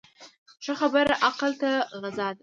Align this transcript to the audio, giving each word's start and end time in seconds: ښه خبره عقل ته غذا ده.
ښه 0.63 0.73
خبره 0.79 1.15
عقل 1.27 1.51
ته 1.61 1.71
غذا 2.01 2.27
ده. 2.35 2.39